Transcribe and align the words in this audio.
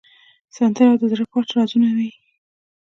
سندره 0.55 0.93
د 0.99 1.03
زړه 1.11 1.25
پټ 1.31 1.47
رازونه 1.57 1.87
وایي 1.95 2.13